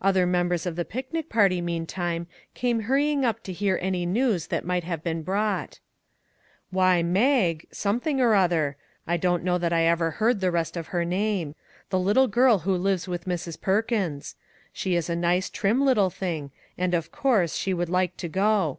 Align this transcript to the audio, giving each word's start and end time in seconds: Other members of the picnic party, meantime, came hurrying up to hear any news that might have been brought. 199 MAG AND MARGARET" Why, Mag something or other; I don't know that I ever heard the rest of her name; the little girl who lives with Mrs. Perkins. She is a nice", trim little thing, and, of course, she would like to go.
Other 0.00 0.24
members 0.24 0.64
of 0.64 0.74
the 0.74 0.86
picnic 0.86 1.28
party, 1.28 1.60
meantime, 1.60 2.28
came 2.54 2.80
hurrying 2.84 3.26
up 3.26 3.42
to 3.42 3.52
hear 3.52 3.78
any 3.82 4.06
news 4.06 4.46
that 4.46 4.64
might 4.64 4.84
have 4.84 5.04
been 5.04 5.22
brought. 5.22 5.80
199 6.70 7.12
MAG 7.12 7.26
AND 7.26 7.28
MARGARET" 7.28 7.50
Why, 7.50 7.52
Mag 7.52 7.66
something 7.76 8.18
or 8.22 8.34
other; 8.34 8.76
I 9.06 9.18
don't 9.18 9.44
know 9.44 9.58
that 9.58 9.74
I 9.74 9.82
ever 9.82 10.12
heard 10.12 10.40
the 10.40 10.50
rest 10.50 10.78
of 10.78 10.86
her 10.86 11.04
name; 11.04 11.54
the 11.90 11.98
little 11.98 12.26
girl 12.26 12.60
who 12.60 12.74
lives 12.74 13.06
with 13.06 13.26
Mrs. 13.26 13.60
Perkins. 13.60 14.34
She 14.72 14.94
is 14.96 15.10
a 15.10 15.14
nice", 15.14 15.50
trim 15.50 15.84
little 15.84 16.08
thing, 16.08 16.52
and, 16.78 16.94
of 16.94 17.12
course, 17.12 17.54
she 17.54 17.74
would 17.74 17.90
like 17.90 18.16
to 18.16 18.28
go. 18.28 18.78